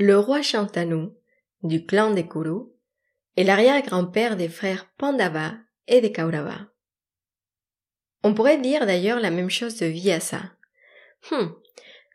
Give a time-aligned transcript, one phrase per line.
[0.00, 1.10] le roi Shantanu,
[1.62, 2.70] du clan des Kuru,
[3.36, 5.52] est l'arrière-grand-père des frères Pandava
[5.86, 6.68] et des Kaurava.
[8.22, 10.40] On pourrait dire d'ailleurs la même chose de Vyasa.
[11.30, 11.54] Hum,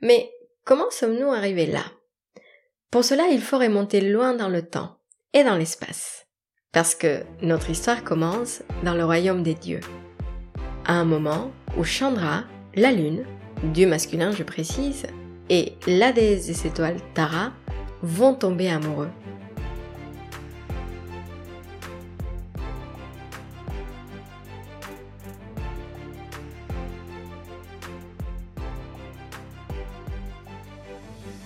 [0.02, 0.32] mais
[0.64, 1.84] comment sommes-nous arrivés là?
[2.90, 4.98] Pour cela, il faut remonter loin dans le temps
[5.34, 6.26] et dans l'espace.
[6.72, 9.82] Parce que notre histoire commence dans le royaume des dieux.
[10.86, 13.26] À un moment où Chandra, la lune,
[13.64, 15.06] dieu masculin je précise,
[15.50, 17.54] et la déesse des étoiles Tara
[18.06, 19.10] vont tomber amoureux.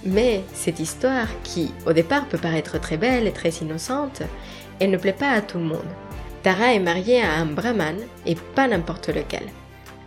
[0.06, 4.24] Mais cette histoire, qui au départ peut paraître très belle et très innocente,
[4.80, 5.80] elle ne plaît pas à tout le monde.
[6.44, 9.44] Tara est mariée à un brahman et pas n'importe lequel.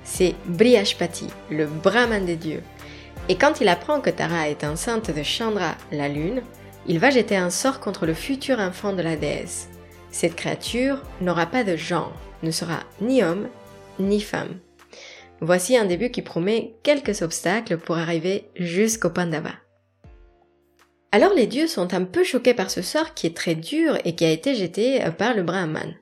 [0.02, 2.62] C'est Brihashpati, le brahman des dieux.
[3.28, 6.42] Et quand il apprend que Tara est enceinte de Chandra, la lune,
[6.86, 9.68] il va jeter un sort contre le futur enfant de la déesse.
[10.10, 13.48] Cette créature n'aura pas de genre, ne sera ni homme
[13.98, 14.58] ni femme.
[15.40, 19.52] Voici un début qui promet quelques obstacles pour arriver jusqu'au Pandava.
[21.12, 24.14] Alors les dieux sont un peu choqués par ce sort qui est très dur et
[24.14, 25.94] qui a été jeté euh, par le Brahman.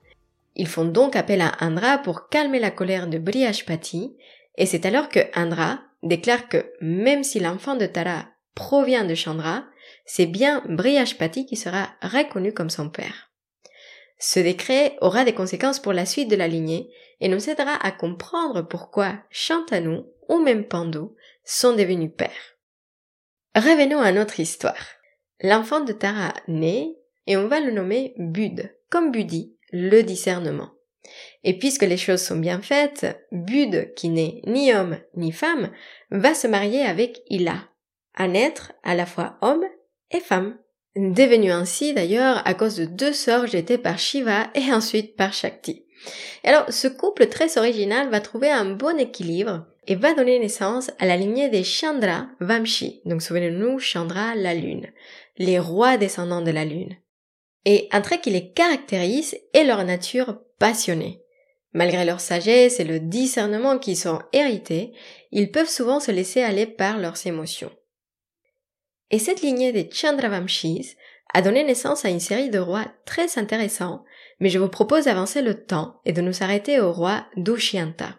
[0.57, 4.17] Ils font donc appel à Indra pour calmer la colère de Brihashpati,
[4.57, 9.65] et c'est alors que Indra déclare que même si l'enfant de Tara provient de Chandra,
[10.05, 13.31] c'est bien Brihashpati qui sera reconnu comme son père.
[14.19, 16.91] Ce décret aura des conséquences pour la suite de la lignée
[17.21, 21.09] et nous aidera à comprendre pourquoi Shantanu ou même Pandu
[21.45, 22.59] sont devenus pères.
[23.55, 24.87] Revenons à notre histoire.
[25.41, 30.71] L'enfant de Tara naît et on va le nommer Bud, comme Budi, le discernement.
[31.45, 35.71] Et puisque les choses sont bien faites, Bud, qui n'est ni homme ni femme,
[36.11, 37.69] va se marier avec Ila,
[38.17, 39.65] un être à la fois homme
[40.11, 40.59] et femme.
[40.97, 45.87] Devenu ainsi d'ailleurs à cause de deux sorts jetés par Shiva et ensuite par Shakti.
[46.43, 51.07] alors ce couple très original va trouver un bon équilibre et va donner naissance à
[51.07, 53.03] la lignée des Chandra Vamshi.
[53.05, 54.91] Donc souvenez-nous, Chandra, la lune
[55.41, 56.97] les rois descendants de la Lune.
[57.65, 61.25] Et un trait qui les caractérise est leur nature passionnée.
[61.73, 64.93] Malgré leur sagesse et le discernement qui sont hérités,
[65.33, 67.73] ils peuvent souvent se laisser aller par leurs émotions.
[69.11, 70.97] Et cette lignée des Chandravamshis
[71.33, 74.05] a donné naissance à une série de rois très intéressants,
[74.39, 78.17] mais je vous propose d'avancer le temps et de nous arrêter au roi Dushyanta.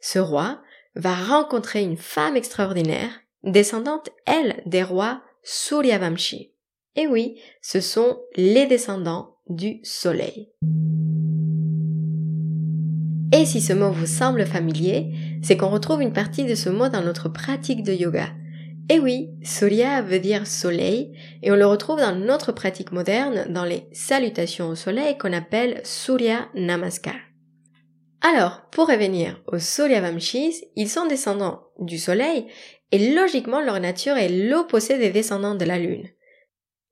[0.00, 0.60] Ce roi
[0.94, 3.10] va rencontrer une femme extraordinaire,
[3.42, 6.54] descendante, elle, des rois Suryavamshi.
[6.96, 10.52] Et oui, ce sont les descendants du soleil.
[13.38, 15.12] Et si ce mot vous semble familier,
[15.44, 18.30] c'est qu'on retrouve une partie de ce mot dans notre pratique de yoga.
[18.90, 21.12] Et oui, Surya veut dire soleil,
[21.44, 25.80] et on le retrouve dans notre pratique moderne dans les salutations au soleil qu'on appelle
[25.84, 27.14] Surya Namaskar.
[28.22, 32.46] Alors, pour revenir aux Suryavamshis, ils sont descendants du soleil
[32.90, 36.08] et logiquement leur nature est l'opposé des descendants de la Lune.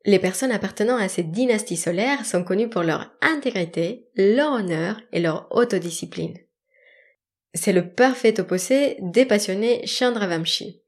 [0.07, 5.21] Les personnes appartenant à cette dynastie solaire sont connues pour leur intégrité, leur honneur et
[5.21, 6.39] leur autodiscipline.
[7.53, 10.81] C'est le parfait opposé des passionnés Chandravamshi.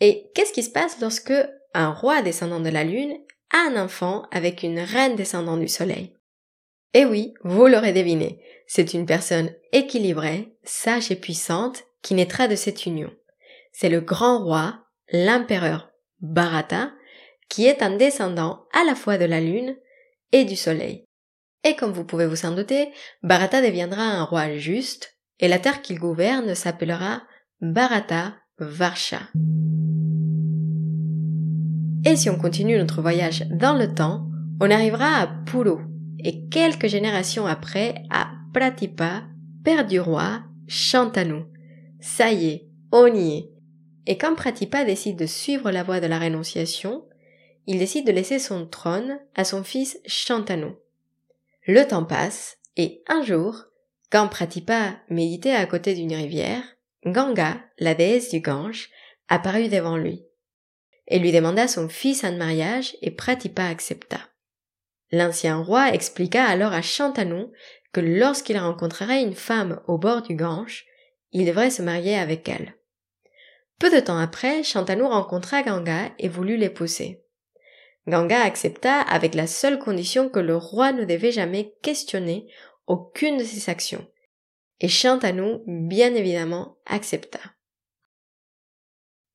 [0.00, 1.34] Et qu'est-ce qui se passe lorsque
[1.72, 3.16] un roi descendant de la Lune
[3.52, 6.14] a un enfant avec une reine descendant du Soleil?
[6.92, 12.56] Eh oui, vous l'aurez deviné, c'est une personne équilibrée, sage et puissante qui naîtra de
[12.56, 13.10] cette union
[13.80, 14.80] c'est le grand roi,
[15.12, 16.90] l'empereur Bharata,
[17.48, 19.76] qui est un descendant à la fois de la lune
[20.32, 21.04] et du soleil.
[21.64, 22.88] Et comme vous pouvez vous en douter,
[23.22, 27.22] Bharata deviendra un roi juste, et la terre qu'il gouverne s'appellera
[27.60, 29.20] Bharata Varsha.
[32.04, 34.28] Et si on continue notre voyage dans le temps,
[34.60, 35.84] on arrivera à Puru,
[36.20, 39.24] et quelques générations après à Pratipa,
[39.64, 41.44] père du roi Shantanu.
[42.00, 43.50] Ça y est, on y est.
[44.06, 47.04] Et quand Pratipa décide de suivre la voie de la rénonciation,
[47.68, 50.72] il décide de laisser son trône à son fils Shantanu.
[51.66, 53.66] Le temps passe, et un jour,
[54.10, 56.62] quand Pratipa méditait à côté d'une rivière,
[57.04, 58.88] Ganga, la déesse du Gange,
[59.28, 60.24] apparut devant lui.
[61.08, 64.18] et lui demanda son fils en mariage et Pratipa accepta.
[65.12, 67.46] L'ancien roi expliqua alors à Shantanu
[67.92, 70.86] que lorsqu'il rencontrerait une femme au bord du Gange,
[71.32, 72.74] il devrait se marier avec elle.
[73.78, 77.22] Peu de temps après, Shantanu rencontra Ganga et voulut l'épouser.
[78.08, 82.46] Ganga accepta avec la seule condition que le roi ne devait jamais questionner
[82.86, 84.06] aucune de ses actions.
[84.80, 87.40] Et Shantanu, bien évidemment, accepta.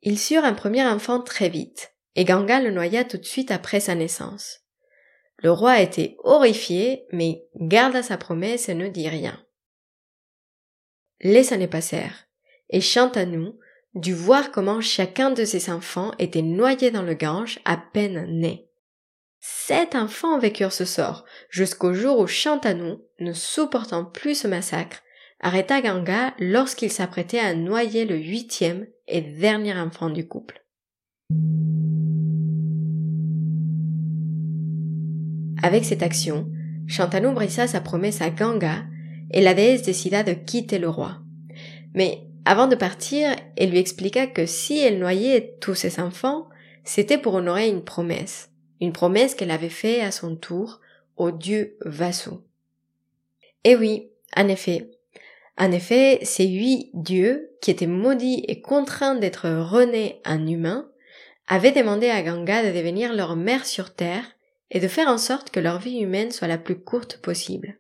[0.02, 3.80] Ils surent un premier enfant très vite, et Ganga le noya tout de suite après
[3.80, 4.62] sa naissance.
[5.38, 9.46] Le roi était horrifié, mais garda sa promesse et ne dit rien.
[11.20, 12.28] Les années passèrent,
[12.70, 13.52] et Chantanu
[13.96, 18.68] dut voir comment chacun de ses enfants était noyé dans le Gange à peine né.
[19.40, 25.04] Sept enfants vécurent ce sort, jusqu'au jour où Chantanu, ne supportant plus ce massacre,
[25.42, 30.64] arrêta Ganga lorsqu'il s'apprêtait à noyer le huitième et dernier enfant du couple.
[35.62, 36.50] Avec cette action,
[36.88, 38.86] Shantanu brissa sa promesse à Ganga
[39.32, 41.20] et la déesse décida de quitter le roi.
[41.94, 46.50] Mais avant de partir, elle lui expliqua que si elle noyait tous ses enfants,
[46.84, 48.50] c'était pour honorer une promesse,
[48.82, 50.82] une promesse qu'elle avait faite à son tour
[51.16, 52.32] au dieu Vasu.
[53.64, 54.92] Et oui, en effet,
[55.58, 60.90] en effet, ces huit dieux, qui étaient maudits et contraints d'être renés en humains,
[61.48, 64.26] avaient demandé à Ganga de devenir leur mère sur terre
[64.72, 67.78] et de faire en sorte que leur vie humaine soit la plus courte possible.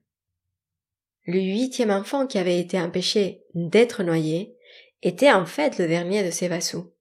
[1.25, 4.57] Le huitième enfant qui avait été empêché d'être noyé
[5.01, 6.93] était en fait le dernier de ses vassaux.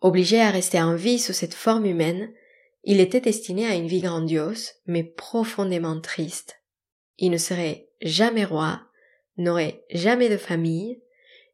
[0.00, 2.32] Obligé à rester en vie sous cette forme humaine,
[2.84, 6.62] il était destiné à une vie grandiose, mais profondément triste.
[7.18, 8.82] Il ne serait jamais roi,
[9.38, 11.00] n'aurait jamais de famille,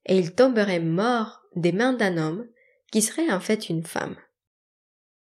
[0.06, 2.46] et il tomberait mort des mains d'un homme
[2.90, 4.16] qui serait en fait une femme.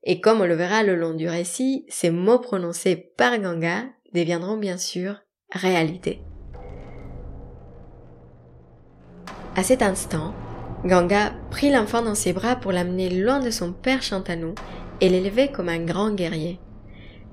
[0.02, 4.56] Et comme on le verra le long du récit, ces mots prononcés par Ganga deviendront
[4.56, 5.20] bien sûr
[5.52, 6.20] réalité.
[9.54, 10.34] À cet instant,
[10.84, 14.54] Ganga prit l'enfant dans ses bras pour l'amener loin de son père Shantanu
[15.00, 16.58] et l'élever comme un grand guerrier.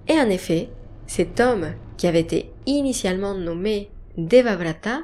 [0.07, 0.69] Et en effet,
[1.07, 5.01] cet homme, qui avait été initialement nommé Devavrata,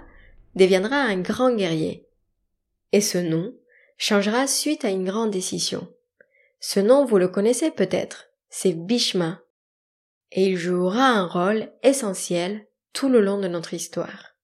[0.55, 2.05] deviendra un grand guerrier.
[2.91, 3.53] Et ce nom
[3.97, 5.87] changera suite à une grande décision.
[6.59, 9.41] Ce nom, vous le connaissez peut-être, c'est Bhishma.
[10.31, 14.35] Et il jouera un rôle essentiel tout le long de notre histoire.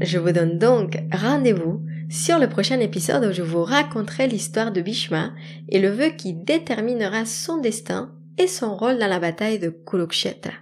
[0.00, 1.80] Je vous donne donc rendez-vous
[2.10, 5.32] sur le prochain épisode où je vous raconterai l'histoire de Bhishma
[5.68, 10.54] et le vœu qui déterminera son destin et son rôle dans la bataille de Kurukshetra.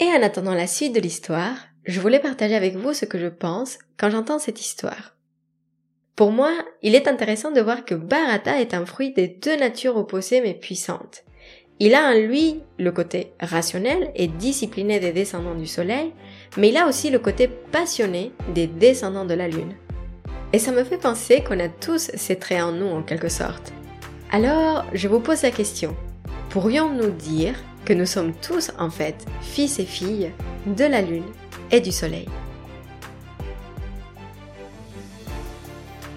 [0.00, 3.28] Et en attendant la suite de l'histoire, je voulais partager avec vous ce que je
[3.28, 5.14] pense quand j'entends cette histoire.
[6.16, 6.52] Pour moi,
[6.82, 10.54] il est intéressant de voir que Bharata est un fruit des deux natures opposées mais
[10.54, 11.24] puissantes.
[11.80, 16.12] Il a en lui le côté rationnel et discipliné des descendants du soleil,
[16.56, 19.74] mais il a aussi le côté passionné des descendants de la lune.
[20.52, 23.72] Et ça me fait penser qu'on a tous ces traits en nous en quelque sorte.
[24.30, 25.96] Alors, je vous pose la question.
[26.50, 30.30] Pourrions-nous dire que nous sommes tous en fait fils et filles
[30.66, 31.26] de la lune
[31.72, 32.28] et du soleil?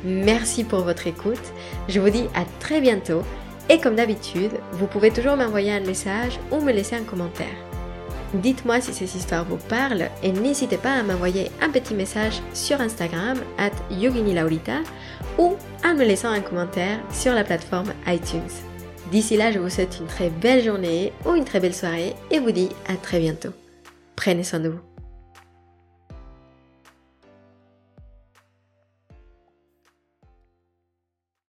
[0.04, 1.42] Merci pour votre écoute.
[1.90, 3.24] Je vous dis à très bientôt.
[3.70, 7.48] Et comme d'habitude, vous pouvez toujours m'envoyer un message ou me laisser un commentaire.
[8.34, 12.80] Dites-moi si ces histoires vous parlent et n'hésitez pas à m'envoyer un petit message sur
[12.82, 14.80] Instagram at yoginilaurita
[15.38, 15.56] ou
[15.86, 18.42] en me laissant un commentaire sur la plateforme iTunes.
[19.12, 22.40] D'ici là, je vous souhaite une très belle journée ou une très belle soirée et
[22.40, 23.52] vous dis à très bientôt.
[24.16, 24.97] Prenez soin de vous.